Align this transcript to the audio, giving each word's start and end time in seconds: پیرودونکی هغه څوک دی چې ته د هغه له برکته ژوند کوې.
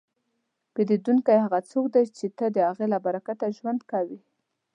پیرودونکی 0.73 1.37
هغه 1.45 1.59
څوک 1.71 1.85
دی 1.95 2.03
چې 2.17 2.25
ته 2.37 2.45
د 2.55 2.57
هغه 2.69 2.85
له 2.93 2.97
برکته 3.05 3.45
ژوند 3.57 3.81
کوې. 3.91 4.19